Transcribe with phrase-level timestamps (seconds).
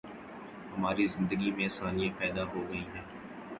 [0.71, 3.05] ہماری زندگی میں آسانیاں پیدا ہو گئی ہیں۔